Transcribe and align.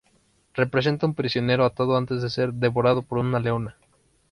Representa 0.55 1.05
a 1.05 1.09
un 1.09 1.13
prisionero 1.13 1.63
atado 1.63 1.95
antes 1.95 2.23
de 2.23 2.29
ser 2.31 2.51
devorado 2.55 3.03
por 3.03 3.19
una 3.19 3.39
leona. 3.39 3.77